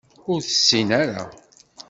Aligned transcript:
Ur 0.31 0.39
tessin 0.41 0.89
ara. 1.01 1.23